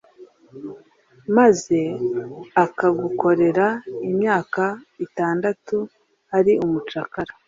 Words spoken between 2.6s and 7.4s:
akagukorera imyaka itandatu ari umucakara,